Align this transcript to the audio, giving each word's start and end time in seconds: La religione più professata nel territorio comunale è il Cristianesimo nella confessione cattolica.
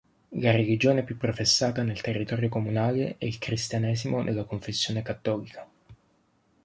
La 0.31 0.49
religione 0.49 1.03
più 1.03 1.15
professata 1.15 1.83
nel 1.83 2.01
territorio 2.01 2.49
comunale 2.49 3.17
è 3.19 3.25
il 3.25 3.37
Cristianesimo 3.37 4.23
nella 4.23 4.45
confessione 4.45 5.03
cattolica. 5.03 5.69